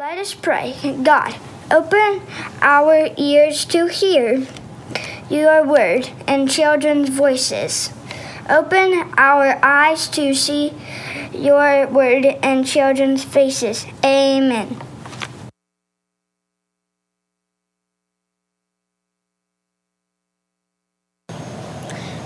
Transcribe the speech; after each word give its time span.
Let 0.00 0.16
us 0.16 0.32
pray. 0.32 0.96
God, 1.02 1.34
open 1.70 2.22
our 2.62 3.10
ears 3.18 3.66
to 3.66 3.84
hear 3.88 4.46
your 5.28 5.62
word 5.62 6.08
and 6.26 6.50
children's 6.50 7.10
voices. 7.10 7.92
Open 8.48 9.12
our 9.18 9.62
eyes 9.62 10.08
to 10.16 10.34
see 10.34 10.72
your 11.34 11.86
word 11.88 12.24
and 12.42 12.66
children's 12.66 13.24
faces. 13.24 13.84
Amen. 14.02 14.80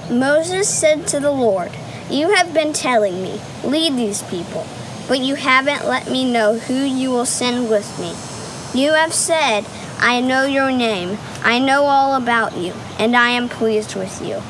Moses 0.09 0.69
said 0.69 1.09
to 1.09 1.19
the 1.19 1.33
Lord, 1.33 1.73
You 2.09 2.37
have 2.37 2.55
been 2.55 2.73
telling 2.73 3.21
me, 3.21 3.41
lead 3.65 3.97
these 3.97 4.23
people, 4.23 4.65
but 5.09 5.21
you 5.21 5.35
haven't 5.35 5.87
let 5.87 6.11
me 6.11 6.31
know 6.31 6.59
who 6.59 6.75
you 6.75 7.11
will 7.11 7.27
send 7.27 7.71
with 7.71 7.99
me. 7.99 8.15
You 8.79 8.93
have 8.93 9.13
said, 9.13 9.65
I 9.99 10.21
know 10.21 10.45
your 10.45 10.71
name, 10.71 11.19
I 11.43 11.59
know 11.59 11.85
all 11.85 12.15
about 12.17 12.57
you, 12.57 12.73
and 12.99 13.17
I 13.17 13.31
am 13.31 13.49
pleased 13.49 13.95
with 13.95 14.21
you. 14.21 14.43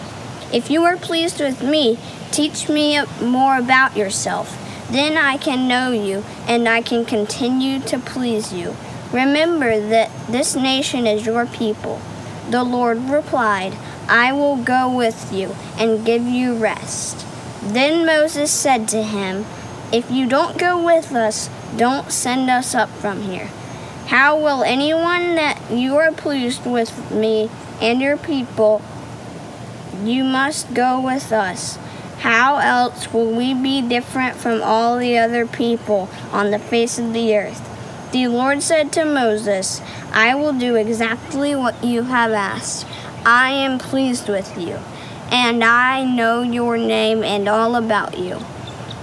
If 0.52 0.70
you 0.70 0.84
are 0.84 0.96
pleased 0.96 1.40
with 1.40 1.62
me, 1.62 1.98
teach 2.30 2.68
me 2.68 3.00
more 3.20 3.58
about 3.58 3.96
yourself. 3.96 4.60
Then 4.90 5.16
I 5.16 5.36
can 5.36 5.68
know 5.68 5.90
you, 5.90 6.24
and 6.46 6.68
I 6.68 6.82
can 6.82 7.04
continue 7.04 7.80
to 7.80 7.98
please 7.98 8.52
you. 8.52 8.76
Remember 9.12 9.80
that 9.80 10.10
this 10.28 10.56
nation 10.56 11.06
is 11.06 11.26
your 11.26 11.46
people. 11.46 12.00
The 12.50 12.64
Lord 12.64 12.98
replied, 12.98 13.76
I 14.08 14.32
will 14.32 14.56
go 14.56 14.94
with 14.94 15.32
you 15.32 15.54
and 15.78 16.04
give 16.04 16.24
you 16.24 16.54
rest. 16.54 17.24
Then 17.62 18.04
Moses 18.04 18.50
said 18.50 18.88
to 18.88 19.02
him, 19.02 19.44
If 19.94 20.10
you 20.10 20.26
don't 20.26 20.58
go 20.58 20.84
with 20.84 21.12
us, 21.12 21.48
don't 21.76 22.10
send 22.10 22.50
us 22.50 22.74
up 22.74 22.88
from 22.88 23.22
here. 23.22 23.48
How 24.06 24.36
will 24.36 24.64
anyone 24.64 25.36
that 25.36 25.70
you 25.70 25.94
are 25.98 26.10
pleased 26.10 26.66
with 26.66 27.12
me 27.12 27.48
and 27.80 28.00
your 28.00 28.16
people? 28.16 28.82
You 30.02 30.24
must 30.24 30.74
go 30.74 31.00
with 31.00 31.30
us. 31.30 31.76
How 32.18 32.56
else 32.56 33.12
will 33.12 33.30
we 33.36 33.54
be 33.54 33.82
different 33.82 34.34
from 34.34 34.60
all 34.64 34.98
the 34.98 35.16
other 35.16 35.46
people 35.46 36.10
on 36.32 36.50
the 36.50 36.58
face 36.58 36.98
of 36.98 37.12
the 37.12 37.36
earth? 37.36 37.62
The 38.10 38.26
Lord 38.26 38.64
said 38.64 38.92
to 38.94 39.04
Moses, 39.04 39.80
I 40.12 40.34
will 40.34 40.54
do 40.54 40.74
exactly 40.74 41.54
what 41.54 41.84
you 41.84 42.02
have 42.02 42.32
asked. 42.32 42.84
I 43.24 43.52
am 43.52 43.78
pleased 43.78 44.28
with 44.28 44.58
you, 44.58 44.80
and 45.30 45.62
I 45.62 46.02
know 46.02 46.42
your 46.42 46.76
name 46.78 47.22
and 47.22 47.48
all 47.48 47.76
about 47.76 48.18
you. 48.18 48.40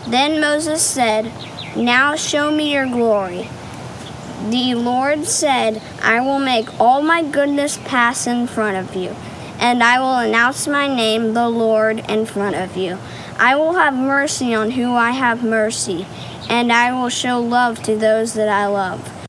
Then 0.07 0.41
Moses 0.41 0.85
said, 0.85 1.31
Now 1.75 2.16
show 2.16 2.52
me 2.52 2.73
your 2.73 2.88
glory. 2.88 3.49
The 4.49 4.73
Lord 4.73 5.25
said, 5.25 5.81
I 6.02 6.19
will 6.21 6.39
make 6.39 6.80
all 6.80 7.02
my 7.02 7.21
goodness 7.23 7.77
pass 7.77 8.25
in 8.25 8.47
front 8.47 8.77
of 8.77 8.95
you, 8.95 9.16
and 9.59 9.83
I 9.83 9.99
will 9.99 10.17
announce 10.17 10.67
my 10.67 10.88
name, 10.88 11.33
the 11.33 11.47
Lord, 11.47 11.99
in 12.09 12.25
front 12.25 12.55
of 12.55 12.75
you. 12.75 12.97
I 13.38 13.55
will 13.55 13.73
have 13.73 13.93
mercy 13.93 14.53
on 14.53 14.71
who 14.71 14.93
I 14.93 15.11
have 15.11 15.43
mercy, 15.43 16.08
and 16.49 16.73
I 16.73 16.91
will 16.91 17.09
show 17.09 17.39
love 17.39 17.83
to 17.83 17.95
those 17.95 18.33
that 18.33 18.49
I 18.49 18.65
love. 18.65 19.27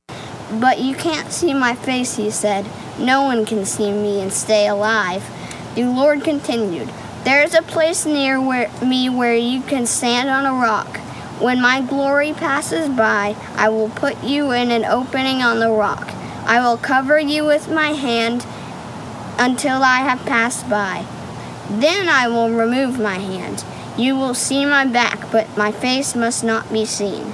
But 0.53 0.81
you 0.81 0.95
can't 0.95 1.31
see 1.31 1.53
my 1.53 1.75
face, 1.75 2.17
he 2.17 2.31
said. 2.31 2.67
No 2.98 3.23
one 3.23 3.45
can 3.45 3.64
see 3.64 3.91
me 3.92 4.20
and 4.20 4.33
stay 4.33 4.67
alive. 4.67 5.25
The 5.75 5.84
Lord 5.84 6.23
continued, 6.25 6.91
There 7.25 7.45
is 7.45 7.55
a 7.55 7.62
place 7.62 8.05
near 8.05 8.41
where, 8.41 8.69
me 8.84 9.09
where 9.09 9.37
you 9.37 9.62
can 9.62 9.87
stand 9.87 10.28
on 10.28 10.45
a 10.45 10.53
rock. 10.53 10.97
When 11.41 11.61
my 11.61 11.81
glory 11.81 12.33
passes 12.33 12.89
by, 12.89 13.37
I 13.55 13.69
will 13.69 13.91
put 13.91 14.25
you 14.25 14.51
in 14.51 14.73
an 14.73 14.84
opening 14.84 15.41
on 15.41 15.61
the 15.61 15.70
rock. 15.70 16.11
I 16.47 16.61
will 16.61 16.77
cover 16.77 17.20
you 17.20 17.45
with 17.45 17.70
my 17.70 17.91
hand 17.91 18.45
until 19.39 19.84
I 19.84 19.98
have 19.98 20.27
passed 20.27 20.69
by. 20.69 21.06
Then 21.70 22.08
I 22.08 22.27
will 22.27 22.51
remove 22.51 22.98
my 22.98 23.19
hand. 23.19 23.64
You 23.97 24.17
will 24.17 24.35
see 24.35 24.64
my 24.64 24.85
back, 24.85 25.30
but 25.30 25.57
my 25.57 25.70
face 25.70 26.17
must 26.17 26.42
not 26.42 26.73
be 26.73 26.85
seen. 26.85 27.33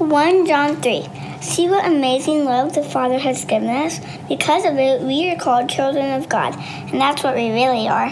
1 0.00 0.46
John 0.46 0.80
3. 0.80 1.10
See 1.42 1.68
what 1.68 1.84
amazing 1.84 2.46
love 2.46 2.74
the 2.74 2.82
Father 2.82 3.18
has 3.18 3.44
given 3.44 3.68
us. 3.68 4.00
Because 4.30 4.64
of 4.64 4.78
it, 4.78 5.02
we 5.02 5.30
are 5.30 5.36
called 5.36 5.68
children 5.68 6.18
of 6.18 6.26
God, 6.26 6.54
and 6.90 6.98
that's 6.98 7.22
what 7.22 7.34
we 7.34 7.50
really 7.50 7.86
are. 7.86 8.08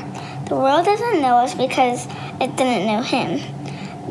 The 0.48 0.54
world 0.54 0.84
doesn't 0.84 1.22
know 1.22 1.38
us 1.38 1.54
because 1.54 2.06
it 2.42 2.54
didn't 2.56 2.86
know 2.86 3.00
Him. 3.00 3.40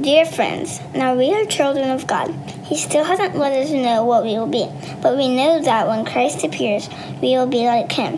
Dear 0.02 0.26
friends, 0.26 0.82
now 0.96 1.14
we 1.14 1.32
are 1.36 1.46
children 1.46 1.92
of 1.92 2.08
God. 2.08 2.34
He 2.64 2.76
still 2.78 3.04
hasn't 3.04 3.36
let 3.36 3.54
us 3.54 3.70
know 3.70 4.04
what 4.04 4.24
we 4.24 4.32
will 4.32 4.48
be, 4.48 4.68
but 5.04 5.16
we 5.16 5.28
know 5.28 5.62
that 5.62 5.88
when 5.88 6.04
Christ 6.04 6.44
appears, 6.44 6.90
we 7.22 7.38
will 7.38 7.46
be 7.46 7.66
like 7.68 7.92
Him. 7.92 8.18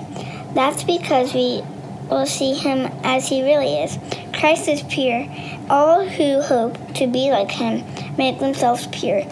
That's 0.54 0.86
because 0.86 1.34
we 1.34 1.64
will 2.10 2.26
see 2.26 2.54
Him 2.54 2.92
as 3.04 3.28
He 3.28 3.44
really 3.44 3.76
is. 3.84 3.98
Christ 4.34 4.68
is 4.68 4.84
pure. 4.84 5.28
All 5.70 6.06
who 6.08 6.42
hope 6.42 6.78
to 6.96 7.08
be 7.08 7.32
like 7.32 7.52
Him 7.52 7.84
make 8.18 8.40
themselves 8.40 8.88
pure. 8.88 9.24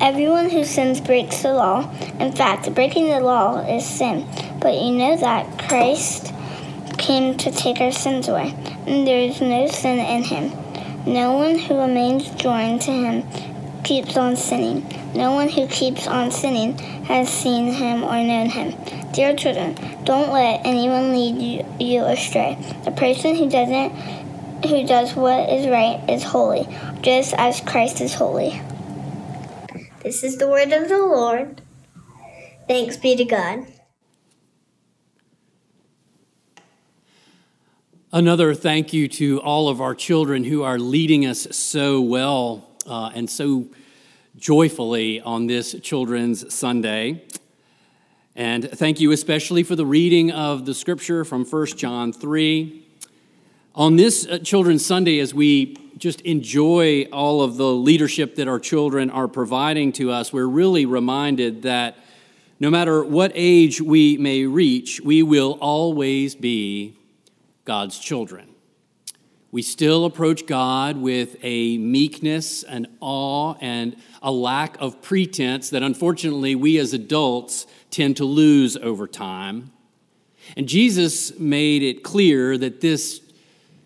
Everyone 0.00 0.50
who 0.50 0.64
sins 0.64 1.00
breaks 1.00 1.42
the 1.42 1.52
law. 1.52 1.90
In 2.18 2.32
fact, 2.32 2.74
breaking 2.74 3.08
the 3.08 3.20
law 3.20 3.60
is 3.66 3.86
sin. 3.86 4.26
But 4.60 4.74
you 4.74 4.92
know 4.92 5.16
that 5.16 5.68
Christ 5.68 6.32
came 6.98 7.36
to 7.36 7.50
take 7.50 7.80
our 7.80 7.92
sins 7.92 8.28
away, 8.28 8.54
and 8.86 9.06
there 9.06 9.20
is 9.20 9.40
no 9.40 9.66
sin 9.66 9.98
in 9.98 10.24
him. 10.24 10.52
No 11.06 11.32
one 11.32 11.58
who 11.58 11.78
remains 11.78 12.30
joined 12.30 12.80
to 12.82 12.92
him 12.92 13.51
keeps 13.92 14.16
on 14.16 14.34
sinning. 14.36 14.82
No 15.14 15.32
one 15.32 15.50
who 15.50 15.66
keeps 15.66 16.06
on 16.06 16.30
sinning 16.30 16.78
has 17.04 17.28
seen 17.28 17.74
him 17.74 18.02
or 18.02 18.24
known 18.24 18.48
him. 18.48 18.72
Dear 19.12 19.36
children, 19.36 19.74
don't 20.04 20.32
let 20.32 20.62
anyone 20.64 21.12
lead 21.12 21.36
you, 21.36 21.66
you 21.78 22.02
astray. 22.02 22.56
The 22.86 22.92
person 22.92 23.34
who 23.34 23.50
doesn't 23.50 23.90
who 24.66 24.86
does 24.86 25.14
what 25.14 25.50
is 25.50 25.66
right 25.66 26.02
is 26.08 26.22
holy, 26.22 26.66
just 27.02 27.34
as 27.34 27.60
Christ 27.60 28.00
is 28.00 28.14
holy. 28.14 28.62
This 30.02 30.24
is 30.24 30.38
the 30.38 30.48
word 30.48 30.72
of 30.72 30.88
the 30.88 30.96
Lord. 30.96 31.60
Thanks 32.66 32.96
be 32.96 33.14
to 33.16 33.26
God. 33.26 33.66
Another 38.10 38.54
thank 38.54 38.94
you 38.94 39.06
to 39.08 39.38
all 39.42 39.68
of 39.68 39.82
our 39.82 39.94
children 39.94 40.44
who 40.44 40.62
are 40.62 40.78
leading 40.78 41.26
us 41.26 41.46
so 41.50 42.00
well 42.00 42.66
uh, 42.86 43.10
and 43.14 43.28
so 43.28 43.66
joyfully 44.36 45.20
on 45.20 45.46
this 45.46 45.76
Children's 45.82 46.52
Sunday. 46.52 47.24
And 48.34 48.70
thank 48.70 49.00
you 49.00 49.12
especially 49.12 49.62
for 49.62 49.76
the 49.76 49.84
reading 49.84 50.30
of 50.30 50.64
the 50.64 50.72
scripture 50.72 51.24
from 51.24 51.44
1 51.44 51.66
John 51.76 52.12
3. 52.12 52.86
On 53.74 53.96
this 53.96 54.26
uh, 54.26 54.38
Children's 54.38 54.84
Sunday, 54.84 55.18
as 55.18 55.34
we 55.34 55.76
just 55.98 56.22
enjoy 56.22 57.04
all 57.12 57.42
of 57.42 57.56
the 57.56 57.72
leadership 57.72 58.36
that 58.36 58.48
our 58.48 58.58
children 58.58 59.10
are 59.10 59.28
providing 59.28 59.92
to 59.92 60.10
us, 60.10 60.32
we're 60.32 60.46
really 60.46 60.86
reminded 60.86 61.62
that 61.62 61.96
no 62.58 62.70
matter 62.70 63.04
what 63.04 63.32
age 63.34 63.80
we 63.80 64.16
may 64.16 64.46
reach, 64.46 65.00
we 65.00 65.22
will 65.22 65.58
always 65.60 66.34
be 66.34 66.96
God's 67.64 67.98
children. 67.98 68.51
We 69.52 69.60
still 69.60 70.06
approach 70.06 70.46
God 70.46 70.96
with 70.96 71.36
a 71.42 71.76
meekness, 71.76 72.62
an 72.62 72.86
awe, 73.00 73.54
and 73.60 73.94
a 74.22 74.32
lack 74.32 74.80
of 74.80 75.02
pretense 75.02 75.68
that 75.70 75.82
unfortunately 75.82 76.54
we 76.54 76.78
as 76.78 76.94
adults 76.94 77.66
tend 77.90 78.16
to 78.16 78.24
lose 78.24 78.78
over 78.78 79.06
time. 79.06 79.70
And 80.56 80.66
Jesus 80.66 81.38
made 81.38 81.82
it 81.82 82.02
clear 82.02 82.56
that 82.56 82.80
this 82.80 83.20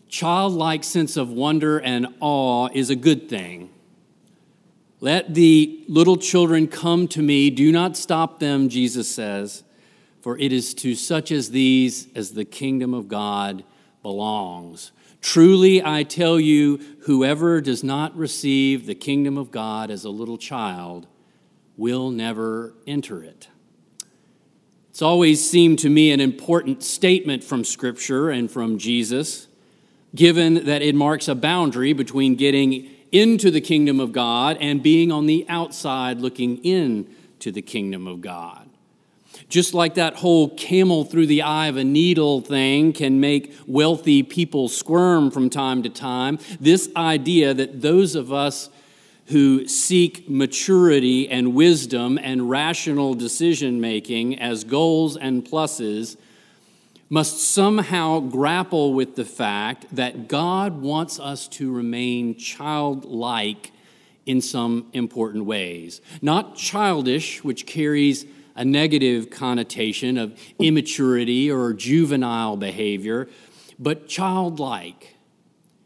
childlike 0.09 0.85
sense 0.85 1.17
of 1.17 1.31
wonder 1.31 1.81
and 1.81 2.07
awe 2.21 2.69
is 2.73 2.89
a 2.89 2.97
good 2.97 3.29
thing. 3.29 3.69
Let 5.01 5.35
the 5.35 5.85
little 5.89 6.17
children 6.17 6.69
come 6.69 7.09
to 7.09 7.21
me. 7.21 7.51
Do 7.51 7.73
not 7.73 7.97
stop 7.97 8.39
them, 8.39 8.69
Jesus 8.69 9.13
says, 9.13 9.65
for 10.21 10.39
it 10.39 10.53
is 10.53 10.75
to 10.75 10.95
such 10.95 11.33
as 11.33 11.51
these 11.51 12.07
as 12.15 12.35
the 12.35 12.45
kingdom 12.45 12.95
of 12.95 13.09
God 13.09 13.65
belongs. 14.07 14.93
Truly, 15.21 15.85
I 15.85 16.05
tell 16.05 16.39
you, 16.39 16.79
whoever 17.07 17.61
does 17.61 17.83
not 17.83 18.17
receive 18.17 18.87
the 18.87 18.95
kingdom 18.95 19.37
of 19.37 19.51
God 19.51 19.91
as 19.91 20.05
a 20.05 20.11
little 20.11 20.39
child 20.39 21.09
will 21.77 22.13
never 22.13 22.73
enter 22.87 23.25
it. 23.25 23.49
It's 24.91 25.03
always 25.03 25.45
seemed 25.45 25.81
to 25.81 25.91
me 25.91 26.13
an 26.13 26.21
important 26.21 26.85
statement 26.85 27.43
from 27.43 27.65
Scripture 27.65 28.31
and 28.31 28.49
from 28.49 28.79
Jesus, 28.79 29.49
given 30.15 30.67
that 30.67 30.83
it 30.83 30.95
marks 30.95 31.27
a 31.27 31.35
boundary 31.35 31.93
between 31.93 32.37
getting 32.37 32.89
into 33.11 33.51
the 33.51 33.61
kingdom 33.61 33.99
of 33.99 34.13
God 34.13 34.57
and 34.61 34.85
being 34.85 35.11
on 35.11 35.27
the 35.27 35.45
outside 35.49 36.21
looking 36.21 36.59
in 36.59 37.13
to 37.41 37.51
the 37.51 37.61
kingdom 37.61 38.07
of 38.07 38.21
God. 38.21 38.66
Just 39.49 39.75
like 39.75 39.95
that 39.95 40.17
whole 40.17 40.49
camel 40.57 41.05
through 41.05 41.27
the 41.27 41.43
eye 41.43 41.69
of 41.69 41.77
a 41.77 41.85
needle 41.85 42.41
thing 42.41 42.93
can 42.93 43.21
make 43.21 43.55
wealthy 43.67 44.23
people 44.23 44.69
squirm 44.69 45.31
from 45.31 45.51
time 45.51 45.83
to 45.85 45.89
time, 45.89 46.39
this 46.61 46.89
idea 46.97 47.55
that 47.55 47.81
those 47.81 48.17
of 48.17 48.33
us 48.33 48.71
who 49.27 49.67
seek 49.67 50.29
maturity 50.29 51.29
and 51.29 51.55
wisdom 51.55 52.19
and 52.23 52.49
rational 52.49 53.15
decision 53.15 53.81
making 53.81 54.39
as 54.39 54.65
goals 54.65 55.17
and 55.17 55.45
pluses 55.45 56.17
must 57.09 57.39
somehow 57.39 58.19
grapple 58.19 58.93
with 58.95 59.15
the 59.15 59.25
fact 59.25 59.87
that 59.93 60.29
God 60.29 60.81
wants 60.81 61.21
us 61.21 61.47
to 61.49 61.73
remain 61.73 62.37
childlike 62.37 63.71
in 64.27 64.41
some 64.41 64.87
important 64.93 65.45
ways. 65.45 66.01
Not 66.21 66.57
childish, 66.57 67.45
which 67.45 67.65
carries 67.65 68.27
a 68.57 68.65
negative 68.65 69.31
connotation 69.31 70.19
of 70.19 70.39
immaturity 70.59 71.51
or 71.51 71.73
juvenile 71.73 72.57
behavior, 72.57 73.29
but 73.79 74.09
childlike, 74.09 75.15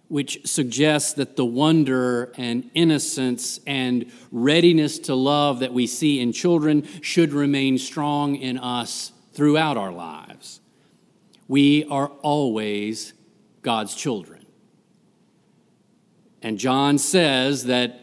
which 0.09 0.41
suggests 0.47 1.13
that 1.15 1.37
the 1.37 1.45
wonder 1.45 2.33
and 2.37 2.71
innocence 2.75 3.61
and 3.67 4.11
readiness 4.33 4.99
to 4.99 5.15
love 5.15 5.59
that 5.61 5.73
we 5.73 5.87
see 5.87 6.21
in 6.21 6.33
children 6.33 6.87
should 7.03 7.33
remain 7.33 7.77
strong 7.77 8.37
in 8.37 8.57
us 8.59 9.13
throughout 9.33 9.77
our 9.77 9.93
lives. 9.93 10.61
We 11.49 11.85
are 11.87 12.09
always 12.23 13.13
God's 13.63 13.95
children. 13.95 14.47
And 16.43 16.59
John 16.59 16.99
says 16.99 17.65
that 17.65 18.01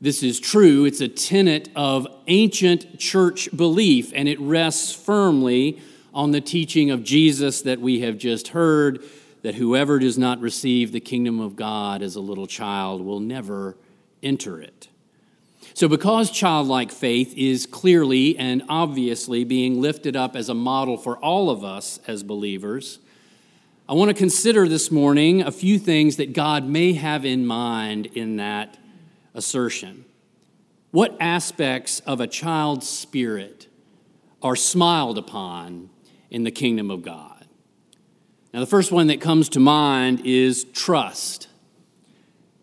this 0.00 0.22
is 0.22 0.38
true. 0.38 0.84
It's 0.84 1.00
a 1.00 1.08
tenet 1.08 1.70
of 1.74 2.06
ancient 2.28 2.98
church 2.98 3.48
belief, 3.56 4.12
and 4.14 4.28
it 4.28 4.38
rests 4.38 4.92
firmly 4.94 5.80
on 6.14 6.30
the 6.30 6.40
teaching 6.40 6.90
of 6.90 7.02
Jesus 7.02 7.62
that 7.62 7.80
we 7.80 8.00
have 8.00 8.16
just 8.16 8.48
heard 8.48 9.02
that 9.42 9.56
whoever 9.56 9.98
does 9.98 10.16
not 10.16 10.40
receive 10.40 10.92
the 10.92 11.00
kingdom 11.00 11.40
of 11.40 11.56
God 11.56 12.02
as 12.02 12.16
a 12.16 12.20
little 12.20 12.46
child 12.46 13.02
will 13.02 13.20
never 13.20 13.76
enter 14.22 14.60
it. 14.60 14.88
So, 15.74 15.88
because 15.88 16.30
childlike 16.30 16.90
faith 16.90 17.34
is 17.36 17.66
clearly 17.66 18.36
and 18.36 18.62
obviously 18.68 19.44
being 19.44 19.80
lifted 19.80 20.16
up 20.16 20.34
as 20.34 20.48
a 20.48 20.54
model 20.54 20.96
for 20.96 21.16
all 21.18 21.50
of 21.50 21.64
us 21.64 22.00
as 22.06 22.22
believers, 22.22 22.98
I 23.88 23.94
want 23.94 24.10
to 24.10 24.14
consider 24.14 24.68
this 24.68 24.90
morning 24.90 25.40
a 25.42 25.52
few 25.52 25.78
things 25.78 26.16
that 26.16 26.32
God 26.32 26.64
may 26.64 26.94
have 26.94 27.24
in 27.24 27.46
mind 27.46 28.06
in 28.06 28.36
that 28.36 28.76
assertion. 29.34 30.04
What 30.90 31.16
aspects 31.20 32.00
of 32.00 32.20
a 32.20 32.26
child's 32.26 32.88
spirit 32.88 33.66
are 34.42 34.56
smiled 34.56 35.18
upon 35.18 35.90
in 36.30 36.44
the 36.44 36.50
kingdom 36.50 36.90
of 36.90 37.02
God? 37.02 37.46
Now, 38.52 38.60
the 38.60 38.66
first 38.66 38.90
one 38.90 39.08
that 39.08 39.20
comes 39.20 39.50
to 39.50 39.60
mind 39.60 40.22
is 40.24 40.64
trust. 40.72 41.48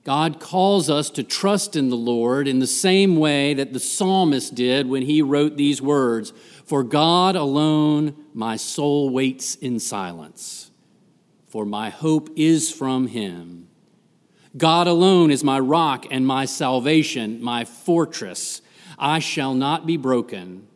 God 0.03 0.39
calls 0.39 0.89
us 0.89 1.09
to 1.11 1.23
trust 1.23 1.75
in 1.75 1.89
the 1.89 1.97
Lord 1.97 2.47
in 2.47 2.59
the 2.59 2.67
same 2.67 3.15
way 3.15 3.53
that 3.55 3.73
the 3.73 3.79
psalmist 3.79 4.53
did 4.53 4.87
when 4.87 5.03
he 5.03 5.21
wrote 5.21 5.57
these 5.57 5.81
words 5.81 6.31
For 6.65 6.83
God 6.83 7.35
alone 7.35 8.15
my 8.33 8.55
soul 8.55 9.09
waits 9.09 9.55
in 9.55 9.79
silence, 9.79 10.71
for 11.47 11.65
my 11.65 11.89
hope 11.89 12.29
is 12.35 12.71
from 12.71 13.07
him. 13.07 13.67
God 14.57 14.87
alone 14.87 15.31
is 15.31 15.43
my 15.43 15.59
rock 15.59 16.05
and 16.09 16.25
my 16.25 16.45
salvation, 16.45 17.41
my 17.43 17.65
fortress. 17.65 18.61
I 18.97 19.19
shall 19.19 19.53
not 19.53 19.85
be 19.85 19.97
broken. 19.97 20.67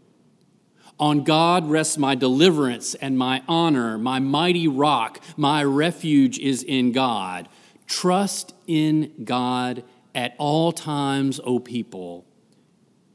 On 1.00 1.24
God 1.24 1.70
rests 1.70 1.98
my 1.98 2.14
deliverance 2.14 2.94
and 2.96 3.18
my 3.18 3.42
honor, 3.48 3.98
my 3.98 4.20
mighty 4.20 4.68
rock, 4.68 5.22
my 5.38 5.64
refuge 5.64 6.38
is 6.38 6.62
in 6.62 6.92
God. 6.92 7.48
Trust 7.88 8.54
in 8.68 9.14
God 9.24 9.84
at 10.14 10.36
all 10.38 10.74
times, 10.74 11.40
O 11.46 11.60
people. 11.60 12.26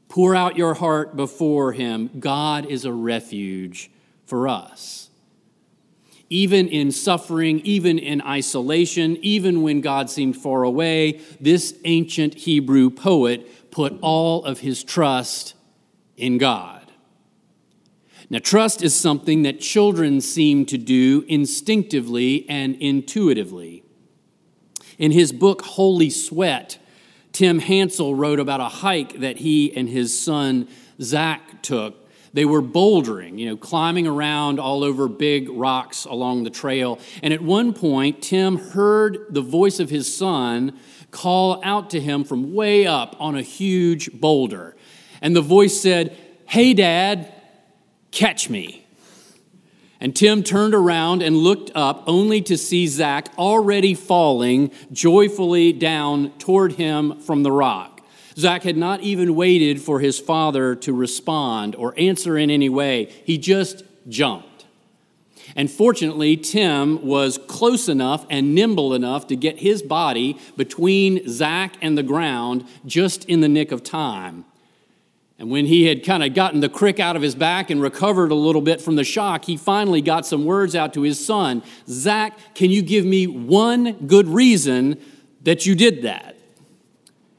Pour 0.09 0.35
out 0.35 0.57
your 0.57 0.73
heart 0.73 1.15
before 1.15 1.73
Him. 1.73 2.09
God 2.19 2.65
is 2.65 2.85
a 2.85 2.91
refuge 2.91 3.91
for 4.25 4.47
us. 4.47 5.04
Even 6.35 6.67
in 6.67 6.91
suffering, 6.91 7.61
even 7.61 7.97
in 7.97 8.21
isolation, 8.21 9.17
even 9.21 9.61
when 9.61 9.79
God 9.79 10.09
seemed 10.09 10.35
far 10.35 10.63
away, 10.63 11.21
this 11.39 11.73
ancient 11.85 12.33
Hebrew 12.33 12.89
poet 12.89 13.71
put 13.71 13.97
all 14.01 14.43
of 14.43 14.59
his 14.59 14.83
trust 14.83 15.53
in 16.17 16.37
God. 16.37 16.91
Now, 18.29 18.39
trust 18.39 18.83
is 18.83 18.93
something 18.93 19.43
that 19.43 19.61
children 19.61 20.19
seem 20.19 20.65
to 20.65 20.77
do 20.77 21.23
instinctively 21.29 22.45
and 22.49 22.75
intuitively. 22.81 23.85
In 24.97 25.11
his 25.11 25.31
book, 25.31 25.61
Holy 25.61 26.09
Sweat, 26.09 26.79
Tim 27.31 27.59
Hansel 27.59 28.13
wrote 28.13 28.41
about 28.41 28.59
a 28.59 28.65
hike 28.65 29.21
that 29.21 29.37
he 29.37 29.73
and 29.73 29.87
his 29.87 30.19
son 30.19 30.67
Zach 31.01 31.61
took. 31.61 32.04
They 32.35 32.43
were 32.43 32.61
bouldering, 32.61 33.39
you 33.39 33.45
know, 33.45 33.55
climbing 33.55 34.07
around 34.07 34.59
all 34.59 34.83
over 34.83 35.07
big 35.07 35.47
rocks 35.47 36.03
along 36.03 36.43
the 36.43 36.49
trail. 36.49 36.99
And 37.23 37.33
at 37.33 37.39
one 37.39 37.71
point, 37.71 38.21
Tim 38.21 38.57
heard 38.57 39.27
the 39.29 39.39
voice 39.39 39.79
of 39.79 39.89
his 39.89 40.13
son 40.13 40.77
call 41.11 41.63
out 41.63 41.91
to 41.91 42.01
him 42.01 42.25
from 42.25 42.53
way 42.53 42.85
up 42.85 43.15
on 43.21 43.37
a 43.37 43.41
huge 43.41 44.11
boulder. 44.11 44.75
And 45.21 45.33
the 45.33 45.41
voice 45.41 45.79
said, 45.79 46.17
Hey, 46.45 46.73
Dad, 46.73 47.33
catch 48.11 48.49
me. 48.49 48.85
And 50.01 50.13
Tim 50.13 50.43
turned 50.43 50.75
around 50.75 51.23
and 51.23 51.37
looked 51.37 51.71
up 51.73 52.03
only 52.05 52.41
to 52.41 52.57
see 52.57 52.85
Zach 52.87 53.29
already 53.37 53.93
falling 53.93 54.71
joyfully 54.91 55.71
down 55.71 56.31
toward 56.37 56.73
him 56.73 57.17
from 57.21 57.43
the 57.43 57.51
rock. 57.53 57.94
Zach 58.37 58.63
had 58.63 58.75
not 58.77 59.01
even 59.01 59.35
waited 59.35 59.81
for 59.81 59.99
his 59.99 60.19
father 60.19 60.75
to 60.75 60.93
respond 60.93 61.75
or 61.75 61.93
answer 61.97 62.37
in 62.37 62.49
any 62.49 62.69
way. 62.69 63.05
He 63.23 63.37
just 63.37 63.83
jumped. 64.07 64.65
And 65.55 65.71
fortunately, 65.71 66.35
Tim 66.35 67.05
was 67.05 67.37
close 67.37 67.87
enough 67.87 68.25
and 68.29 68.53
nimble 68.53 68.93
enough 68.93 69.27
to 69.27 69.35
get 69.35 69.59
his 69.59 69.81
body 69.81 70.37
between 70.57 71.27
Zach 71.29 71.75
and 71.81 71.97
the 71.97 72.03
ground 72.03 72.65
just 72.85 73.25
in 73.25 73.39
the 73.41 73.47
nick 73.47 73.71
of 73.71 73.83
time. 73.83 74.45
And 75.37 75.49
when 75.49 75.65
he 75.65 75.85
had 75.85 76.03
kind 76.03 76.23
of 76.23 76.33
gotten 76.33 76.61
the 76.61 76.69
crick 76.69 76.99
out 76.99 77.15
of 77.15 77.21
his 77.21 77.35
back 77.35 77.69
and 77.69 77.81
recovered 77.81 78.31
a 78.31 78.35
little 78.35 78.61
bit 78.61 78.81
from 78.81 78.95
the 78.95 79.03
shock, 79.03 79.45
he 79.45 79.57
finally 79.57 80.01
got 80.01 80.25
some 80.25 80.45
words 80.45 80.75
out 80.75 80.93
to 80.93 81.01
his 81.01 81.23
son 81.23 81.61
Zach, 81.87 82.37
can 82.53 82.71
you 82.71 82.81
give 82.81 83.05
me 83.05 83.27
one 83.27 84.07
good 84.07 84.27
reason 84.27 84.99
that 85.43 85.65
you 85.65 85.75
did 85.75 86.03
that? 86.03 86.34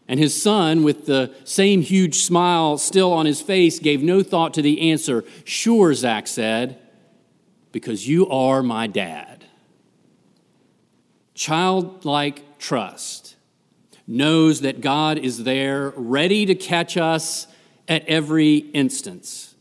And 0.09 0.21
his 0.21 0.41
son, 0.41 0.85
with 0.85 1.07
the 1.07 1.35
same 1.45 1.83
huge 1.83 2.23
smile 2.23 2.79
still 2.79 3.13
on 3.13 3.27
his 3.27 3.41
face, 3.41 3.79
gave 3.79 4.03
no 4.03 4.23
thought 4.23 4.55
to 4.55 4.63
the 4.63 4.91
answer. 4.91 5.25
Sure, 5.45 5.93
Zach 5.95 6.29
said, 6.29 6.79
because 7.73 8.09
you 8.09 8.29
are 8.29 8.63
my 8.63 8.87
dad. 8.87 9.45
Childlike 11.35 12.59
trust 12.59 13.37
knows 14.07 14.61
that 14.61 14.81
God 14.81 15.19
is 15.19 15.43
there, 15.43 15.93
ready 15.97 16.47
to 16.47 16.55
catch 16.55 16.97
us 16.97 17.49
at 17.89 18.07
every 18.07 18.59
instance. 18.59 19.57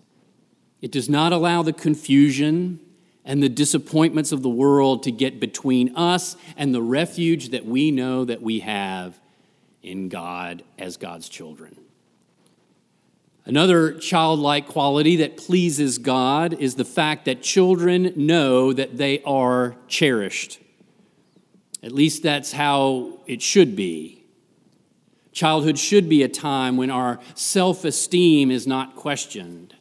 It 0.82 0.92
does 0.92 1.10
not 1.10 1.34
allow 1.34 1.64
the 1.64 1.74
confusion 1.74 2.80
and 3.24 3.42
the 3.42 3.50
disappointments 3.50 4.32
of 4.32 4.44
the 4.44 4.50
world 4.50 5.02
to 5.04 5.12
get 5.12 5.40
between 5.40 5.96
us 5.96 6.38
and 6.56 6.76
the 6.76 6.82
refuge 6.82 7.50
that 7.50 7.66
we 7.66 7.90
know 7.90 8.24
that 8.24 8.44
we 8.44 8.60
have 8.60 9.20
in 9.86 10.10
God 10.10 10.64
as 10.78 10.98
God's 10.98 11.30
children. 11.30 11.78
Another 13.46 13.94
childlike 13.94 14.68
quality 14.68 15.18
that 15.18 15.38
pleases 15.38 16.00
God 16.00 16.54
is 16.60 16.76
the 16.76 16.86
fact 16.86 17.26
that 17.26 17.44
children 17.44 18.12
know 18.16 18.74
that 18.74 18.98
they 18.98 19.22
are 19.22 19.76
cherished. 19.88 20.60
At 21.84 21.92
least 21.92 22.24
that's 22.24 22.54
how 22.54 23.20
it 23.28 23.44
should 23.44 23.76
be. 23.76 24.24
Childhood 25.32 25.78
should 25.78 26.10
be 26.10 26.24
a 26.24 26.28
time 26.28 26.76
when 26.78 26.90
our 26.90 27.20
self 27.36 27.86
esteem 27.86 28.50
is 28.50 28.66
not 28.66 28.96
questioned. 28.96 29.76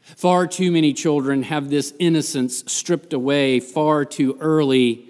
Far 0.00 0.46
too 0.46 0.72
many 0.72 0.92
children 0.92 1.44
have 1.44 1.70
this 1.70 1.92
innocence 1.98 2.64
stripped 2.66 3.12
away 3.12 3.60
far 3.60 4.04
too 4.04 4.36
early, 4.40 5.05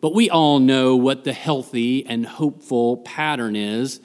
but 0.00 0.14
we 0.14 0.30
all 0.30 0.58
know 0.58 0.96
what 0.96 1.24
the 1.24 1.32
healthy 1.32 2.04
and 2.06 2.26
hopeful 2.26 2.98
pattern 2.98 3.56
is 3.56 4.00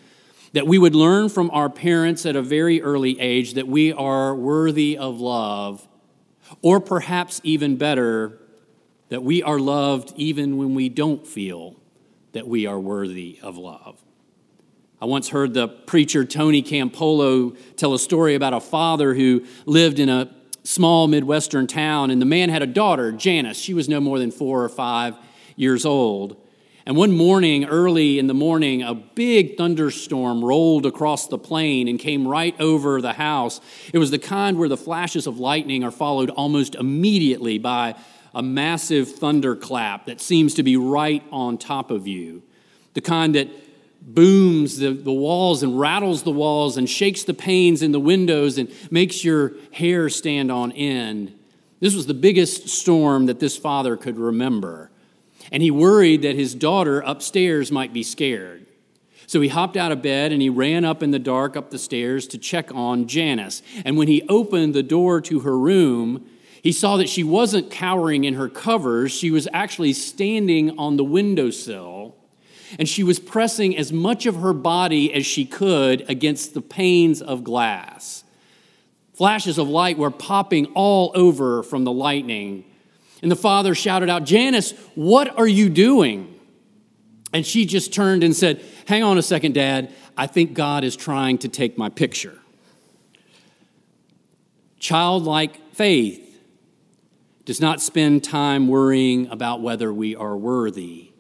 that 0.54 0.68
we 0.68 0.78
would 0.78 0.96
learn 0.96 1.30
from 1.30 1.50
our 1.52 1.70
parents 1.70 2.26
at 2.26 2.36
a 2.36 2.42
very 2.42 2.82
early 2.82 3.20
age 3.20 3.54
that 3.54 3.68
we 3.68 3.94
are 3.94 4.36
worthy 4.36 4.98
of 4.98 5.22
love, 5.22 5.88
or 6.62 6.80
perhaps 6.80 7.40
even 7.44 7.78
better, 7.78 8.38
that 9.10 9.24
we 9.24 9.42
are 9.42 9.60
loved 9.60 10.14
even 10.18 10.58
when 10.58 10.76
we 10.76 10.90
don't 10.90 11.26
feel 11.26 11.78
that 12.34 12.48
we 12.48 12.66
are 12.66 12.80
worthy 12.80 13.40
of 13.42 13.58
love. 13.58 14.04
I 15.02 15.06
once 15.06 15.30
heard 15.30 15.54
the 15.54 15.68
preacher 15.68 16.26
Tony 16.26 16.62
Campolo 16.62 17.58
tell 17.76 17.94
a 17.94 18.00
story 18.00 18.36
about 18.36 18.54
a 18.54 18.60
father 18.60 19.14
who 19.14 19.46
lived 19.66 20.00
in 20.00 20.10
a 20.10 20.34
small 20.64 21.08
Midwestern 21.08 21.66
town, 21.66 22.12
and 22.12 22.22
the 22.22 22.26
man 22.26 22.50
had 22.50 22.62
a 22.62 22.68
daughter, 22.68 23.12
Janice. 23.12 23.58
She 23.58 23.74
was 23.74 23.90
no 23.90 24.00
more 24.00 24.20
than 24.20 24.32
four 24.32 24.64
or 24.64 24.70
five 24.70 25.16
years 25.56 25.86
old. 25.86 26.38
And 26.86 26.96
one 26.96 27.12
morning, 27.12 27.66
early 27.66 28.18
in 28.18 28.28
the 28.28 28.34
morning, 28.34 28.82
a 28.82 28.96
big 28.96 29.56
thunderstorm 29.56 30.44
rolled 30.44 30.86
across 30.86 31.28
the 31.28 31.38
plain 31.38 31.88
and 31.88 32.00
came 32.00 32.28
right 32.28 32.60
over 32.60 33.02
the 33.02 33.14
house. 33.14 33.62
It 33.94 34.00
was 34.00 34.10
the 34.10 34.20
kind 34.20 34.58
where 34.58 34.70
the 34.70 34.78
flashes 34.78 35.28
of 35.28 35.40
lightning 35.40 35.84
are 35.84 35.92
followed 35.92 36.32
almost 36.32 36.74
immediately 36.76 37.60
by 37.60 37.96
a 38.34 38.42
massive 38.42 39.12
thunderclap 39.12 40.08
that 40.08 40.22
seems 40.22 40.56
to 40.56 40.64
be 40.64 40.78
right 40.78 41.24
on 41.32 41.58
top 41.58 41.92
of 41.92 42.08
you. 42.08 42.42
The 42.94 43.02
kind 43.02 43.36
that 43.36 43.50
booms 44.02 44.78
the, 44.78 44.92
the 44.92 45.12
walls 45.12 45.62
and 45.64 45.80
rattles 45.80 46.24
the 46.24 46.32
walls 46.32 46.78
and 46.78 46.90
shakes 46.90 47.24
the 47.24 47.34
panes 47.34 47.84
in 47.84 47.92
the 47.92 48.00
windows 48.00 48.58
and 48.58 48.72
makes 48.90 49.24
your 49.24 49.54
hair 49.72 50.10
stand 50.10 50.52
on 50.52 50.72
end. 50.72 51.38
This 51.80 51.96
was 51.96 52.08
the 52.08 52.14
biggest 52.14 52.70
storm 52.70 53.28
that 53.28 53.40
this 53.40 53.58
father 53.58 53.96
could 53.98 54.18
remember. 54.18 54.91
And 55.52 55.64
he 55.64 55.72
worried 55.72 56.22
that 56.24 56.36
his 56.36 56.54
daughter 56.56 57.02
upstairs 57.02 57.72
might 57.72 57.94
be 57.94 58.04
scared. 58.04 58.66
So 59.28 59.40
he 59.40 59.48
hopped 59.48 59.78
out 59.78 59.94
of 59.94 60.02
bed 60.02 60.34
and 60.34 60.42
he 60.42 60.50
ran 60.50 60.84
up 60.84 61.02
in 61.02 61.12
the 61.12 61.20
dark 61.20 61.56
up 61.56 61.72
the 61.72 61.80
stairs 61.80 62.28
to 62.28 62.38
check 62.38 62.74
on 62.74 63.08
Janice. 63.08 63.62
And 63.86 63.98
when 63.98 64.10
he 64.10 64.24
opened 64.28 64.74
the 64.74 64.84
door 64.84 65.22
to 65.22 65.40
her 65.42 65.58
room, 65.58 66.28
he 66.62 66.72
saw 66.72 66.98
that 66.98 67.08
she 67.10 67.24
wasn't 67.24 67.72
cowering 67.72 68.26
in 68.26 68.34
her 68.34 68.50
covers. 68.50 69.12
She 69.14 69.32
was 69.32 69.48
actually 69.54 69.94
standing 69.94 70.78
on 70.78 70.98
the 70.98 71.04
windowsill 71.04 72.16
and 72.78 72.88
she 72.88 73.04
was 73.04 73.20
pressing 73.20 73.78
as 73.78 73.92
much 73.92 74.26
of 74.26 74.38
her 74.38 74.54
body 74.54 75.14
as 75.14 75.26
she 75.26 75.46
could 75.46 76.10
against 76.10 76.54
the 76.54 76.62
panes 76.62 77.22
of 77.22 77.44
glass. 77.44 78.24
Flashes 79.14 79.58
of 79.58 79.68
light 79.68 79.98
were 79.98 80.12
popping 80.12 80.68
all 80.68 81.12
over 81.16 81.64
from 81.64 81.84
the 81.84 81.92
lightning. 81.92 82.66
And 83.22 83.32
the 83.32 83.36
father 83.36 83.76
shouted 83.76 84.10
out, 84.10 84.24
Janice, 84.24 84.72
what 84.96 85.38
are 85.38 85.48
you 85.48 85.70
doing? 85.70 86.40
And 87.34 87.46
she 87.46 87.66
just 87.66 87.94
turned 87.94 88.24
and 88.24 88.36
said, 88.36 88.64
Hang 88.88 89.04
on 89.04 89.18
a 89.18 89.22
second, 89.22 89.54
Dad. 89.54 89.94
I 90.18 90.28
think 90.28 90.54
God 90.54 90.84
is 90.84 90.96
trying 90.96 91.38
to 91.40 91.48
take 91.48 91.78
my 91.78 91.90
picture. 91.90 92.38
Childlike 94.80 95.74
faith 95.74 96.28
does 97.46 97.62
not 97.62 97.82
spend 97.82 98.24
time 98.24 98.68
worrying 98.68 99.28
about 99.28 99.62
whether 99.62 99.94
we 99.94 100.16
are 100.16 100.36
worthy. 100.36 101.12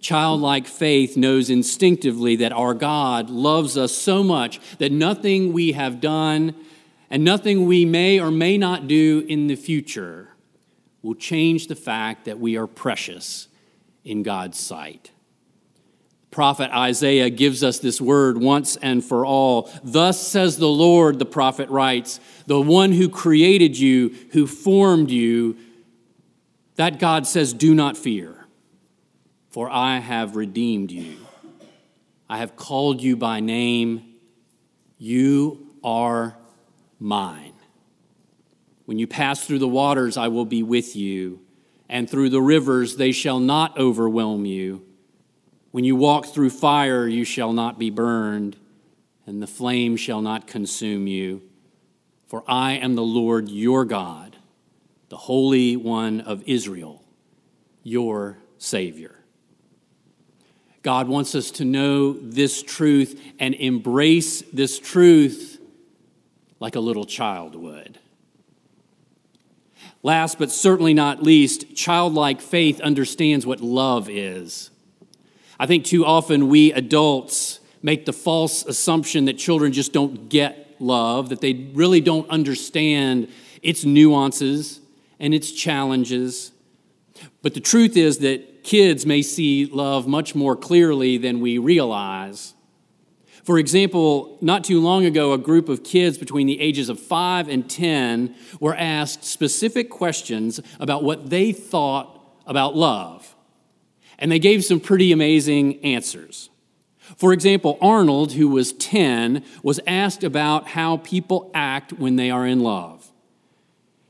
Childlike 0.00 0.66
faith 0.66 1.16
knows 1.16 1.48
instinctively 1.48 2.36
that 2.36 2.52
our 2.52 2.74
God 2.74 3.30
loves 3.30 3.78
us 3.78 3.92
so 3.96 4.22
much 4.22 4.60
that 4.76 4.92
nothing 4.92 5.52
we 5.52 5.72
have 5.72 6.00
done 6.00 6.54
and 7.08 7.24
nothing 7.24 7.64
we 7.64 7.86
may 7.86 8.20
or 8.20 8.30
may 8.30 8.58
not 8.58 8.86
do 8.86 9.24
in 9.28 9.46
the 9.46 9.56
future 9.56 10.33
will 11.04 11.14
change 11.14 11.66
the 11.66 11.76
fact 11.76 12.24
that 12.24 12.40
we 12.40 12.56
are 12.56 12.66
precious 12.66 13.48
in 14.04 14.22
God's 14.22 14.58
sight. 14.58 15.10
Prophet 16.30 16.70
Isaiah 16.72 17.28
gives 17.28 17.62
us 17.62 17.78
this 17.78 18.00
word 18.00 18.38
once 18.38 18.76
and 18.76 19.04
for 19.04 19.26
all. 19.26 19.70
Thus 19.84 20.26
says 20.26 20.56
the 20.56 20.66
Lord, 20.66 21.18
the 21.18 21.26
prophet 21.26 21.68
writes, 21.68 22.18
the 22.46 22.60
one 22.60 22.90
who 22.90 23.10
created 23.10 23.78
you, 23.78 24.14
who 24.32 24.46
formed 24.46 25.10
you. 25.10 25.58
That 26.76 26.98
God 26.98 27.26
says, 27.26 27.52
Do 27.52 27.74
not 27.74 27.96
fear, 27.96 28.46
for 29.50 29.70
I 29.70 29.98
have 29.98 30.34
redeemed 30.34 30.90
you. 30.90 31.18
I 32.28 32.38
have 32.38 32.56
called 32.56 33.00
you 33.02 33.16
by 33.16 33.40
name. 33.40 34.14
You 34.98 35.68
are 35.84 36.36
mine. 36.98 37.52
When 38.84 38.98
you 38.98 39.06
pass 39.06 39.44
through 39.44 39.60
the 39.60 39.68
waters, 39.68 40.16
I 40.16 40.28
will 40.28 40.44
be 40.44 40.62
with 40.62 40.94
you, 40.94 41.40
and 41.88 42.08
through 42.08 42.30
the 42.30 42.42
rivers, 42.42 42.96
they 42.96 43.12
shall 43.12 43.40
not 43.40 43.78
overwhelm 43.78 44.44
you. 44.44 44.84
When 45.70 45.84
you 45.84 45.96
walk 45.96 46.26
through 46.26 46.50
fire, 46.50 47.06
you 47.06 47.24
shall 47.24 47.52
not 47.52 47.78
be 47.78 47.90
burned, 47.90 48.56
and 49.26 49.42
the 49.42 49.46
flame 49.46 49.96
shall 49.96 50.20
not 50.20 50.46
consume 50.46 51.06
you. 51.06 51.42
For 52.26 52.44
I 52.46 52.72
am 52.72 52.94
the 52.94 53.02
Lord 53.02 53.48
your 53.48 53.84
God, 53.84 54.36
the 55.08 55.16
Holy 55.16 55.76
One 55.76 56.20
of 56.20 56.42
Israel, 56.46 57.02
your 57.82 58.38
Savior. 58.58 59.18
God 60.82 61.08
wants 61.08 61.34
us 61.34 61.50
to 61.52 61.64
know 61.64 62.12
this 62.12 62.62
truth 62.62 63.20
and 63.38 63.54
embrace 63.54 64.42
this 64.52 64.78
truth 64.78 65.58
like 66.60 66.76
a 66.76 66.80
little 66.80 67.06
child 67.06 67.54
would. 67.56 67.98
Last 70.04 70.38
but 70.38 70.52
certainly 70.52 70.92
not 70.92 71.22
least, 71.22 71.74
childlike 71.74 72.42
faith 72.42 72.78
understands 72.82 73.46
what 73.46 73.60
love 73.62 74.10
is. 74.10 74.70
I 75.58 75.64
think 75.64 75.86
too 75.86 76.04
often 76.04 76.48
we 76.48 76.74
adults 76.74 77.58
make 77.82 78.04
the 78.04 78.12
false 78.12 78.66
assumption 78.66 79.24
that 79.24 79.38
children 79.38 79.72
just 79.72 79.94
don't 79.94 80.28
get 80.28 80.76
love, 80.78 81.30
that 81.30 81.40
they 81.40 81.70
really 81.72 82.02
don't 82.02 82.28
understand 82.28 83.28
its 83.62 83.86
nuances 83.86 84.80
and 85.18 85.32
its 85.32 85.50
challenges. 85.50 86.52
But 87.40 87.54
the 87.54 87.60
truth 87.60 87.96
is 87.96 88.18
that 88.18 88.62
kids 88.62 89.06
may 89.06 89.22
see 89.22 89.64
love 89.64 90.06
much 90.06 90.34
more 90.34 90.54
clearly 90.54 91.16
than 91.16 91.40
we 91.40 91.56
realize. 91.56 92.52
For 93.44 93.58
example, 93.58 94.38
not 94.40 94.64
too 94.64 94.80
long 94.80 95.04
ago, 95.04 95.34
a 95.34 95.38
group 95.38 95.68
of 95.68 95.84
kids 95.84 96.16
between 96.16 96.46
the 96.46 96.58
ages 96.60 96.88
of 96.88 96.98
5 96.98 97.48
and 97.48 97.68
10 97.68 98.34
were 98.58 98.74
asked 98.74 99.22
specific 99.22 99.90
questions 99.90 100.60
about 100.80 101.04
what 101.04 101.28
they 101.28 101.52
thought 101.52 102.18
about 102.46 102.74
love. 102.74 103.36
And 104.18 104.32
they 104.32 104.38
gave 104.38 104.64
some 104.64 104.80
pretty 104.80 105.12
amazing 105.12 105.84
answers. 105.84 106.48
For 107.18 107.34
example, 107.34 107.76
Arnold, 107.82 108.32
who 108.32 108.48
was 108.48 108.72
10, 108.72 109.44
was 109.62 109.78
asked 109.86 110.24
about 110.24 110.68
how 110.68 110.96
people 110.98 111.50
act 111.52 111.92
when 111.92 112.16
they 112.16 112.30
are 112.30 112.46
in 112.46 112.60
love. 112.60 113.12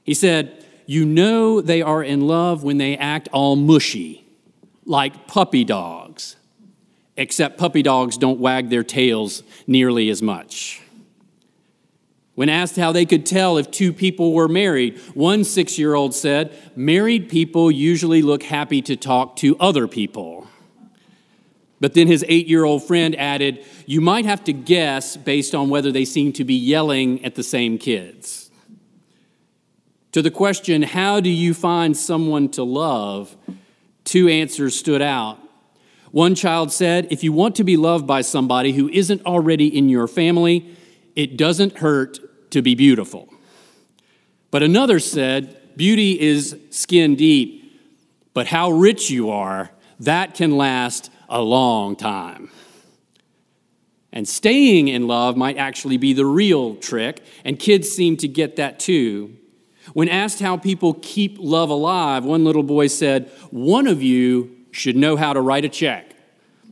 He 0.05 0.15
said, 0.15 0.65
You 0.87 1.05
know 1.05 1.61
they 1.61 1.83
are 1.83 2.05
in 2.05 2.21
love 2.29 2.63
when 2.63 2.79
they 2.79 2.97
act 2.97 3.29
all 3.33 3.57
mushy, 3.57 4.25
like 4.85 5.27
puppy 5.27 5.65
dogs 5.65 6.37
except 7.17 7.59
puppy 7.59 7.83
dogs 7.83 8.17
don't 8.17 8.41
wag 8.41 8.71
their 8.71 8.83
tails 8.83 9.43
nearly 9.67 10.11
as 10.11 10.23
much. 10.23 10.81
When 12.35 12.49
asked 12.49 12.77
how 12.77 12.91
they 12.91 13.07
could 13.07 13.25
tell 13.25 13.59
if 13.59 13.71
two 13.71 13.93
people 13.93 14.33
were 14.33 14.49
married, 14.49 14.99
one 15.15 15.45
six 15.45 15.79
year 15.79 15.95
old 15.95 16.15
said, 16.15 16.53
Married 16.75 17.29
people 17.29 17.71
usually 17.71 18.23
look 18.23 18.43
happy 18.43 18.83
to 18.83 18.97
talk 18.97 19.37
to 19.37 19.57
other 19.59 19.87
people. 19.87 20.49
But 21.81 21.95
then 21.95 22.07
his 22.07 22.25
eight 22.29 22.49
year 22.49 22.65
old 22.65 22.83
friend 22.83 23.15
added, 23.17 23.65
You 23.87 24.01
might 24.01 24.25
have 24.25 24.43
to 24.45 24.53
guess 24.53 25.17
based 25.17 25.55
on 25.55 25.71
whether 25.71 25.93
they 25.93 26.05
seem 26.05 26.33
to 26.33 26.45
be 26.45 26.55
yelling 26.55 27.25
at 27.25 27.37
the 27.37 27.43
same 27.45 27.79
kids. 27.79 28.51
To 30.13 30.23
the 30.23 30.31
question, 30.31 30.83
How 30.83 31.21
do 31.21 31.31
you 31.31 31.55
find 31.55 31.97
someone 31.97 32.49
to 32.51 32.65
love? 32.65 33.37
two 34.05 34.29
answers 34.29 34.77
stood 34.77 35.03
out. 35.03 35.39
One 36.15 36.37
child 36.37 36.71
said, 36.71 37.09
If 37.11 37.25
you 37.25 37.33
want 37.33 37.57
to 37.57 37.65
be 37.65 37.77
loved 37.77 38.07
by 38.07 38.21
somebody 38.21 38.71
who 38.71 38.89
isn't 38.89 39.27
already 39.27 39.67
in 39.67 39.89
your 39.89 40.07
family, 40.07 40.77
it 41.17 41.37
doesn't 41.37 41.79
hurt 41.79 42.51
to 42.53 42.63
be 42.63 42.77
beautiful. 42.77 43.29
But 44.53 44.63
another 44.63 45.01
said, 45.01 45.77
Beauty 45.77 46.21
is 46.21 46.57
skin 46.71 47.17
deep, 47.17 47.81
but 48.33 48.47
how 48.47 48.71
rich 48.71 49.11
you 49.11 49.29
are, 49.29 49.73
that 49.99 50.35
can 50.35 50.57
last 50.57 51.11
a 51.29 51.43
long 51.43 51.97
time. 51.97 52.49
And 54.13 54.29
staying 54.29 54.87
in 54.87 55.09
love 55.09 55.37
might 55.37 55.57
actually 55.57 55.97
be 55.97 56.13
the 56.13 56.27
real 56.27 56.77
trick, 56.77 57.25
and 57.45 57.59
kids 57.59 57.89
seem 57.89 58.17
to 58.19 58.29
get 58.29 58.55
that 58.55 58.79
too. 58.79 59.37
When 59.95 60.09
asked 60.09 60.39
how 60.39 60.59
people 60.59 60.95
keep 61.03 61.39
love 61.41 61.71
alive, 61.71 62.25
one 62.25 62.45
little 62.45 62.63
boy 62.63 62.87
said, 62.87 63.33
One 63.51 63.89
of 63.89 64.01
you 64.01 64.54
should 64.75 64.97
know 64.97 65.17
how 65.17 65.33
to 65.33 65.41
write 65.41 65.65
a 65.65 65.69
check. 65.69 66.11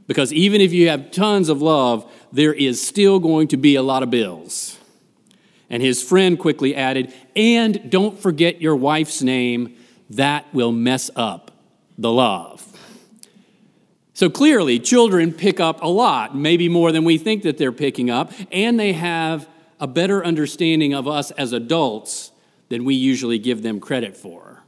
Because 0.06 0.32
even 0.32 0.60
if 0.60 0.72
you 0.72 0.88
have 0.88 1.12
tons 1.12 1.48
of 1.48 1.62
love, 1.62 2.10
there 2.32 2.52
is 2.52 2.84
still 2.84 3.20
going 3.20 3.48
to 3.48 3.56
be 3.56 3.76
a 3.76 3.82
lot 3.82 4.02
of 4.02 4.10
bills. 4.10 4.78
And 5.70 5.82
his 5.82 6.02
friend 6.02 6.38
quickly 6.38 6.74
added, 6.74 7.14
And 7.36 7.90
don't 7.90 8.18
forget 8.18 8.60
your 8.60 8.76
wife's 8.76 9.22
name, 9.22 9.76
that 10.10 10.52
will 10.52 10.72
mess 10.72 11.10
up 11.16 11.52
the 11.96 12.10
love. 12.10 12.66
So 14.14 14.28
clearly, 14.28 14.78
children 14.78 15.32
pick 15.32 15.60
up 15.60 15.82
a 15.82 15.88
lot, 15.88 16.36
maybe 16.36 16.68
more 16.68 16.92
than 16.92 17.04
we 17.04 17.16
think 17.16 17.44
that 17.44 17.56
they're 17.56 17.72
picking 17.72 18.10
up, 18.10 18.32
and 18.50 18.78
they 18.78 18.92
have 18.92 19.48
a 19.80 19.86
better 19.86 20.24
understanding 20.24 20.92
of 20.92 21.08
us 21.08 21.30
as 21.32 21.52
adults 21.52 22.32
than 22.68 22.84
we 22.84 22.94
usually 22.94 23.38
give 23.38 23.62
them 23.62 23.80
credit 23.80 24.16
for. 24.16 24.61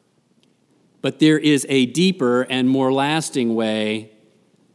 But 1.04 1.18
there 1.18 1.38
is 1.38 1.66
a 1.68 1.84
deeper 1.84 2.46
and 2.48 2.66
more 2.66 2.90
lasting 2.90 3.54
way 3.54 4.12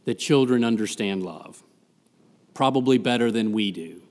that 0.04 0.14
children 0.14 0.62
understand 0.62 1.24
love, 1.24 1.64
probably 2.54 2.98
better 2.98 3.32
than 3.32 3.50
we 3.50 3.72
do. 3.72 4.02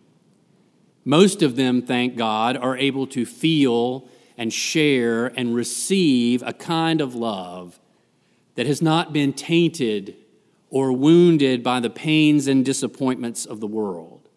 Most 1.05 1.41
of 1.41 1.55
them, 1.55 1.81
thank 1.81 2.17
God, 2.17 2.57
are 2.57 2.75
able 2.75 3.07
to 3.07 3.25
feel 3.25 4.09
and 4.37 4.51
share 4.51 5.27
and 5.27 5.55
receive 5.55 6.43
a 6.45 6.51
kind 6.51 6.99
of 6.99 7.15
love 7.15 7.79
that 8.55 8.67
has 8.67 8.81
not 8.81 9.13
been 9.13 9.31
tainted 9.31 10.17
or 10.69 10.91
wounded 10.91 11.63
by 11.63 11.79
the 11.79 11.89
pains 11.89 12.47
and 12.47 12.65
disappointments 12.65 13.45
of 13.45 13.61
the 13.61 13.65
world. 13.65 14.27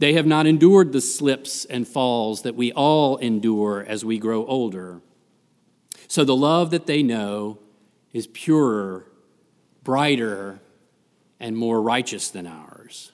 They 0.00 0.14
have 0.14 0.26
not 0.26 0.48
endured 0.48 0.90
the 0.90 1.00
slips 1.00 1.64
and 1.66 1.86
falls 1.86 2.42
that 2.42 2.56
we 2.56 2.72
all 2.72 3.16
endure 3.18 3.84
as 3.86 4.04
we 4.04 4.18
grow 4.18 4.44
older. 4.44 5.02
So 6.10 6.24
the 6.24 6.34
love 6.34 6.72
that 6.72 6.86
they 6.86 7.04
know 7.04 7.60
is 8.12 8.26
purer, 8.26 9.06
brighter, 9.84 10.58
and 11.38 11.56
more 11.56 11.80
righteous 11.80 12.30
than 12.30 12.48
ours. 12.48 13.12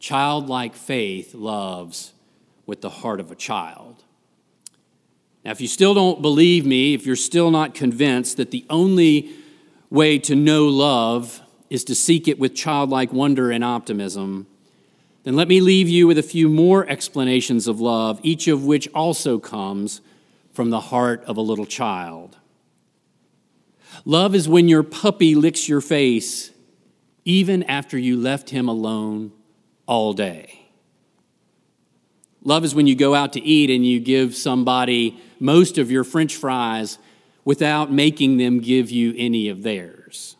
Childlike 0.00 0.74
faith 0.74 1.34
loves 1.34 2.14
with 2.66 2.80
the 2.80 2.90
heart 2.90 3.20
of 3.20 3.30
a 3.30 3.36
child. 3.36 4.02
Now, 5.44 5.52
if 5.52 5.60
you 5.60 5.68
still 5.68 5.94
don't 5.94 6.20
believe 6.20 6.66
me, 6.66 6.94
if 6.94 7.06
you're 7.06 7.14
still 7.14 7.52
not 7.52 7.74
convinced 7.74 8.38
that 8.38 8.50
the 8.50 8.66
only 8.68 9.30
way 9.88 10.18
to 10.18 10.34
know 10.34 10.66
love 10.66 11.40
is 11.70 11.84
to 11.84 11.94
seek 11.94 12.26
it 12.26 12.40
with 12.40 12.56
childlike 12.56 13.12
wonder 13.12 13.52
and 13.52 13.62
optimism, 13.62 14.48
then 15.22 15.36
let 15.36 15.46
me 15.46 15.60
leave 15.60 15.88
you 15.88 16.08
with 16.08 16.18
a 16.18 16.24
few 16.24 16.48
more 16.48 16.88
explanations 16.88 17.68
of 17.68 17.80
love, 17.80 18.18
each 18.24 18.48
of 18.48 18.64
which 18.64 18.88
also 18.92 19.38
comes 19.38 20.00
from 20.58 20.70
the 20.70 20.80
heart 20.80 21.22
of 21.26 21.36
a 21.36 21.40
little 21.40 21.66
child. 21.66 22.36
Love 24.04 24.34
is 24.34 24.48
when 24.48 24.68
your 24.68 24.82
puppy 24.82 25.36
licks 25.36 25.68
your 25.68 25.80
face 25.80 26.50
even 27.24 27.62
after 27.62 27.96
you 27.96 28.16
left 28.16 28.50
him 28.50 28.68
alone 28.68 29.30
all 29.86 30.12
day. 30.12 30.68
Love 32.42 32.64
is 32.64 32.74
when 32.74 32.88
you 32.88 32.96
go 32.96 33.14
out 33.14 33.34
to 33.34 33.40
eat 33.40 33.70
and 33.70 33.86
you 33.86 34.00
give 34.00 34.34
somebody 34.34 35.16
most 35.38 35.78
of 35.78 35.92
your 35.92 36.02
french 36.02 36.34
fries 36.34 36.98
without 37.44 37.92
making 37.92 38.38
them 38.38 38.58
give 38.58 38.90
you 38.90 39.14
any 39.16 39.48
of 39.48 39.62
theirs. 39.62 40.34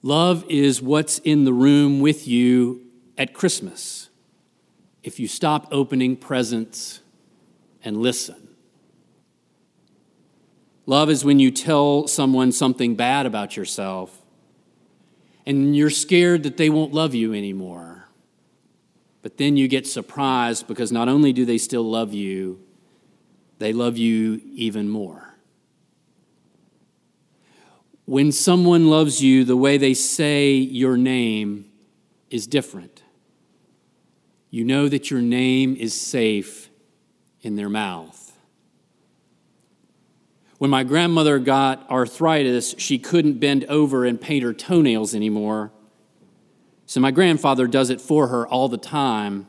Love 0.00 0.46
is 0.48 0.80
what's 0.80 1.18
in 1.18 1.44
the 1.44 1.52
room 1.52 2.00
with 2.00 2.26
you 2.26 2.86
at 3.18 3.34
Christmas 3.34 4.08
if 5.02 5.20
you 5.20 5.28
stop 5.28 5.68
opening 5.70 6.16
presents 6.16 7.01
and 7.84 7.96
listen. 7.96 8.48
Love 10.86 11.10
is 11.10 11.24
when 11.24 11.38
you 11.38 11.50
tell 11.50 12.08
someone 12.08 12.52
something 12.52 12.94
bad 12.94 13.26
about 13.26 13.56
yourself 13.56 14.22
and 15.46 15.76
you're 15.76 15.90
scared 15.90 16.42
that 16.42 16.56
they 16.56 16.70
won't 16.70 16.92
love 16.92 17.14
you 17.14 17.32
anymore. 17.32 18.08
But 19.22 19.36
then 19.36 19.56
you 19.56 19.68
get 19.68 19.86
surprised 19.86 20.66
because 20.66 20.90
not 20.90 21.08
only 21.08 21.32
do 21.32 21.44
they 21.44 21.58
still 21.58 21.88
love 21.88 22.12
you, 22.12 22.60
they 23.58 23.72
love 23.72 23.96
you 23.96 24.40
even 24.54 24.88
more. 24.88 25.34
When 28.04 28.32
someone 28.32 28.90
loves 28.90 29.22
you, 29.22 29.44
the 29.44 29.56
way 29.56 29.78
they 29.78 29.94
say 29.94 30.54
your 30.54 30.96
name 30.96 31.70
is 32.30 32.48
different. 32.48 33.04
You 34.50 34.64
know 34.64 34.88
that 34.88 35.10
your 35.10 35.20
name 35.20 35.76
is 35.76 35.98
safe 35.98 36.68
in 37.42 37.56
their 37.56 37.68
mouth. 37.68 38.32
When 40.58 40.70
my 40.70 40.84
grandmother 40.84 41.38
got 41.38 41.90
arthritis, 41.90 42.74
she 42.78 42.98
couldn't 42.98 43.40
bend 43.40 43.64
over 43.64 44.04
and 44.04 44.20
paint 44.20 44.44
her 44.44 44.52
toenails 44.52 45.14
anymore 45.14 45.72
so 46.92 47.00
my 47.00 47.10
grandfather 47.10 47.66
does 47.66 47.88
it 47.88 48.02
for 48.02 48.28
her 48.28 48.46
all 48.46 48.68
the 48.68 48.76
time, 48.76 49.48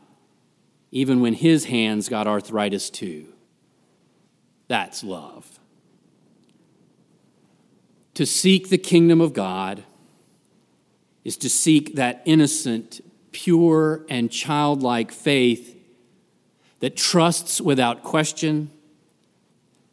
even 0.91 1.19
when 1.19 1.33
his 1.33 1.65
hands 1.65 2.07
got 2.07 2.25
arthritis 2.25 2.89
too. 2.89 3.33
That's 4.69 5.03
love. 5.03 5.59
To 8.13 8.25
seek 8.25 8.69
the 8.69 8.77
kingdom 8.77 9.19
of 9.19 9.33
God 9.33 9.83
is 11.25 11.35
to 11.35 11.49
seek 11.49 11.95
that 11.95 12.21
innocent, 12.23 13.01
pure, 13.33 14.05
and 14.07 14.31
childlike 14.31 15.11
faith 15.11 15.72
that 16.83 16.97
trusts 16.97 17.61
without 17.61 18.03
question, 18.03 18.69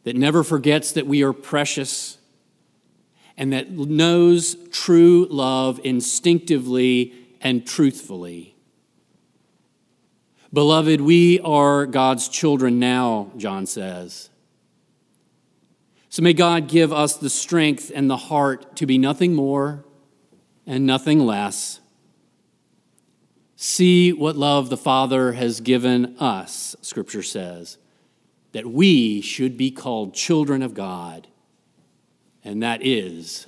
that 0.03 0.13
never 0.13 0.43
forgets 0.43 0.91
that 0.91 1.07
we 1.07 1.23
are 1.23 1.31
precious, 1.31 2.17
and 3.37 3.53
that 3.53 3.71
knows 3.71 4.57
true 4.71 5.25
love 5.29 5.79
instinctively 5.85 7.13
and 7.39 7.65
truthfully. 7.65 8.57
Beloved, 10.51 10.99
we 10.99 11.39
are 11.39 11.85
God's 11.85 12.27
children 12.27 12.77
now, 12.77 13.31
John 13.37 13.65
says. 13.65 14.29
So 16.09 16.21
may 16.21 16.33
God 16.33 16.67
give 16.67 16.91
us 16.91 17.15
the 17.15 17.29
strength 17.29 17.89
and 17.95 18.09
the 18.09 18.17
heart 18.17 18.75
to 18.75 18.85
be 18.85 18.97
nothing 18.97 19.33
more 19.33 19.85
and 20.67 20.85
nothing 20.85 21.19
less. 21.19 21.79
See 23.63 24.11
what 24.11 24.35
love 24.35 24.71
the 24.71 24.75
Father 24.75 25.33
has 25.33 25.61
given 25.61 26.17
us, 26.17 26.75
Scripture 26.81 27.21
says, 27.21 27.77
that 28.53 28.65
we 28.65 29.21
should 29.21 29.55
be 29.55 29.69
called 29.69 30.15
children 30.15 30.63
of 30.63 30.73
God, 30.73 31.27
and 32.43 32.63
that 32.63 32.83
is 32.83 33.45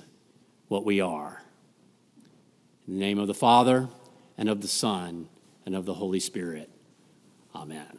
what 0.68 0.84
we 0.84 1.00
are. 1.00 1.42
In 2.86 2.94
the 2.94 3.00
name 3.00 3.18
of 3.18 3.26
the 3.26 3.34
Father, 3.34 3.88
and 4.38 4.48
of 4.48 4.60
the 4.60 4.68
Son, 4.68 5.28
and 5.66 5.74
of 5.74 5.84
the 5.84 5.94
Holy 5.94 6.20
Spirit. 6.20 6.70
Amen. 7.52 7.98